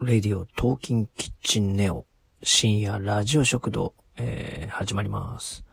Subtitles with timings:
[0.00, 2.06] レディオトーキンキッチンネオ
[2.44, 5.64] 深夜ラジオ食堂、えー、始まります。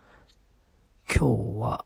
[1.08, 1.86] 今日は、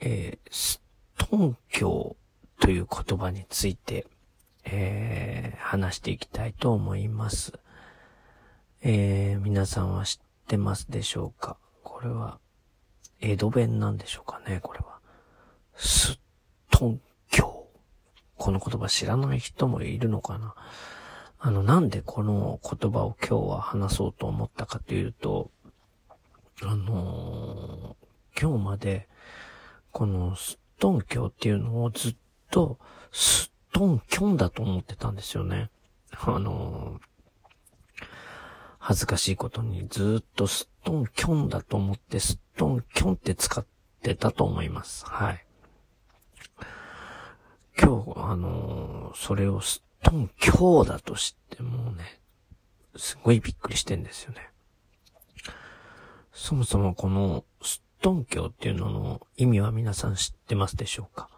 [0.00, 0.82] えー、ス
[1.16, 2.16] トン教
[2.58, 4.08] という言葉について、
[4.64, 7.52] えー、話していきたいと思います。
[8.82, 10.18] えー、皆さんは知っ
[10.48, 11.56] てますでしょうか？
[11.84, 12.40] これは、
[13.20, 14.58] 江戸弁なんでしょうかね？
[14.60, 14.98] これは。
[15.76, 16.18] ス
[16.68, 17.00] トン
[17.30, 17.68] 教。
[18.36, 20.56] この言葉知らない人もいるのかな？
[21.42, 25.50] あの、なんでこの言葉を今日は話そうと思ったかというと、
[26.62, 29.08] あのー今日まで、
[29.90, 32.16] このスットン教っていうのをずっ
[32.50, 32.78] と、
[33.10, 35.70] スットンキョンだと思ってたんですよね。
[36.12, 37.10] あのー
[38.82, 43.64] 恥ずかしいことにずっとスットンキョンだと思って、スットンキョンって使っ
[44.02, 45.04] てたと思います。
[45.06, 45.44] はい。
[47.78, 52.20] 今日、あのーそれをスットン教だとしてもね、
[52.96, 54.50] すごいびっくりしてんですよね。
[56.32, 61.28] そもそもこのスットン教っていうのの意味は皆さん知ってますでしょうか？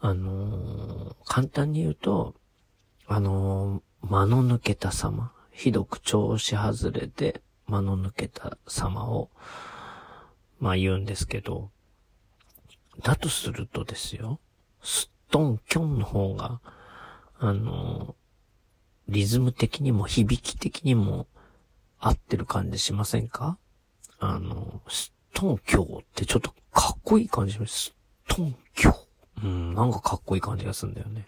[0.00, 2.34] あのー簡単に言うと、
[3.06, 9.30] あのー間の抜けた様、ひどく調子外れで間の抜けた様を、
[10.58, 11.70] まあ言うんですけど、
[13.02, 14.40] だとするとですよ、
[14.82, 16.60] スットンキョンの方が、
[17.42, 18.14] あの、
[19.08, 21.26] リズム的にも響き的にも
[21.98, 23.58] 合ってる感じしませんか？
[24.18, 27.74] あの、ストンキョウってちょっとかっこいい感じします。
[27.74, 27.94] ス
[28.28, 28.94] トンキョウ。
[29.42, 31.24] うん、なんかかっこいい感じがするんだよね。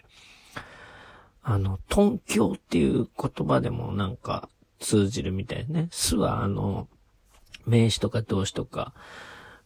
[1.43, 5.89] あの、トンキョウっていう言葉でもなんか通じるみたいね。
[5.91, 6.89] スはあの、
[7.65, 8.93] 名詞とか動詞とか、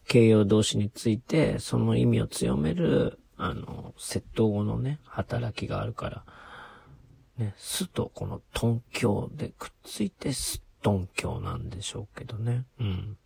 [0.07, 6.23] 形容動詞について、その意味を強める、あの、窃盗語のね、働きがあるから、
[7.37, 12.65] ね、スとこのトン教でくっついてストン教なんでしょうけどね。
[12.79, 13.17] うん。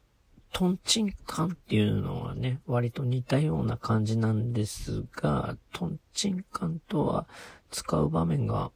[0.54, 7.26] トンチンカンっていうのはね、割と似たような感じなんですが、トンチンカンとは
[7.70, 8.72] 使う場面が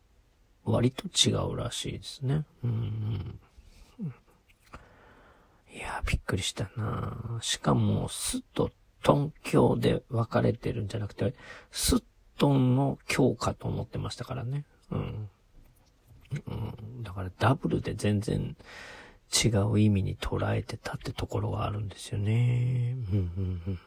[0.63, 2.45] 割と違うらしいですね。
[2.63, 4.13] うんうん。
[5.75, 8.71] いや、びっくりしたなしかも、スと
[9.05, 11.35] トン教で分かれてるんじゃなくて、
[11.69, 12.03] スッ
[12.39, 14.65] トンの教かと思ってましたからね。
[14.89, 15.29] うん。
[16.47, 16.51] う
[16.99, 17.03] ん。
[17.03, 18.57] だからダブルで全然
[19.31, 22.97] 違う意味に捉えてたってところがあるんですよね。
[23.11, 23.79] うんうんうん。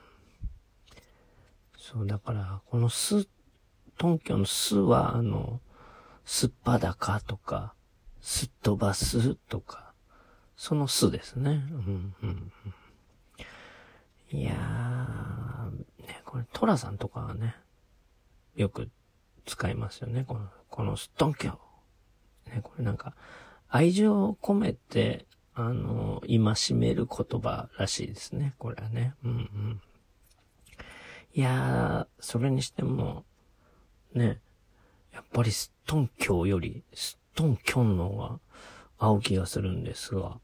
[1.76, 3.26] そう、だから、このス、
[3.96, 5.60] トン教のスは、あの、
[6.24, 7.74] すっぱだかとか、
[8.20, 9.92] すっ飛ばすとか、
[10.56, 11.50] そのスですね。
[11.70, 12.52] うんうん。
[14.30, 14.97] いやー、
[16.28, 17.56] これトラさんとかはね、
[18.54, 18.90] よく
[19.46, 20.26] 使いますよね。
[20.28, 21.58] この、このストン教。
[22.46, 23.14] ね、これなんか、
[23.66, 25.24] 愛情を込めて、
[25.54, 28.54] あの、戒める言葉らしいですね。
[28.58, 29.14] これはね。
[29.24, 29.82] うんうん。
[31.32, 33.24] いやー、それにしても、
[34.12, 34.38] ね、
[35.14, 38.40] やっぱりストン教より、ストンキョンの方が
[38.98, 40.38] 合う気がするんですが、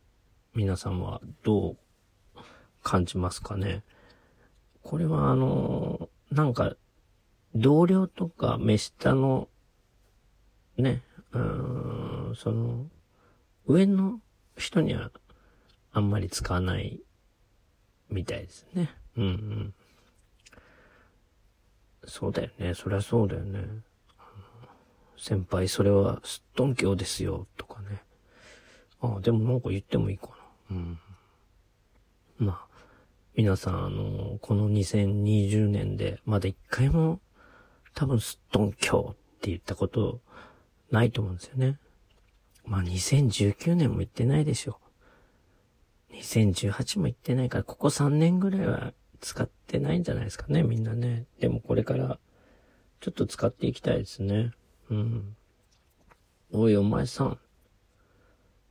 [0.54, 1.76] 皆さんはどう
[2.82, 3.84] 感じますかね？
[4.84, 6.76] これはあの、なんか、
[7.54, 9.48] 同僚とか目下の、
[10.76, 11.02] ね、
[11.32, 12.86] うん、その、
[13.66, 14.20] 上の
[14.56, 15.10] 人には
[15.92, 17.00] あんまり使わない
[18.10, 18.90] みたいですね。
[19.16, 19.74] うんうん。
[22.06, 22.74] そうだよね。
[22.74, 23.64] そりゃそうだよね。
[25.16, 28.02] 先輩、それはすっとんきょうですよ、とかね。
[29.00, 30.34] ああ、でもなんか言ってもいいかな。
[30.72, 30.98] うん。
[32.38, 32.73] まあ、
[33.36, 37.20] 皆さん、あの、この2020年で、まだ一回も、
[37.92, 40.20] 多分すっとんきょうって言ったこと、
[40.92, 41.80] ないと思うんですよね。
[42.64, 44.78] まあ、2019年も言ってないでしょ
[46.12, 46.14] う。
[46.14, 51.26] 2018も言ってないから、ここ3年ぐらいは使ってないんじゃないですかね、みんなね。
[51.40, 52.20] でもこれから、
[53.00, 54.52] ちょっと使っていきたいですね。
[54.90, 55.36] うん。
[56.52, 57.38] おい、お前さん。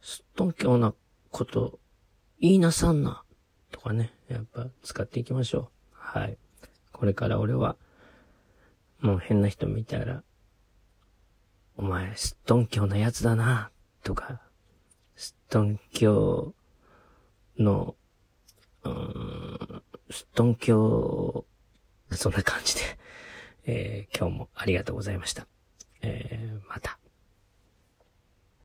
[0.01, 0.93] すっとんきょうな
[1.31, 1.79] こと、
[2.39, 3.22] 言いなさんな。
[3.83, 4.13] とかね。
[4.29, 5.67] やっぱ使っていきましょう。
[5.91, 6.37] はい。
[6.93, 7.75] これから俺は、
[9.01, 10.23] もう変な人見たら、
[11.75, 13.71] お前、すっとんきょうなやつだな。
[14.03, 14.41] とか、
[15.15, 16.53] すっとんきょ
[17.57, 17.95] うの、
[18.83, 21.45] うーん、すっとんきょ
[22.09, 22.81] う、そんな感じで、
[23.65, 25.47] えー今日もありがとうございました。
[26.01, 26.99] えーまた。